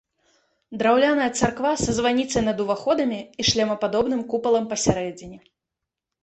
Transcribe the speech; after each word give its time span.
Драўляная 0.81 1.27
царква 1.39 1.73
са 1.83 1.91
званіцай 1.97 2.41
над 2.47 2.57
уваходамі 2.65 3.19
і 3.45 3.47
шлемападобным 3.51 4.25
купалам 4.33 4.65
пасярэдзіне. 4.73 5.37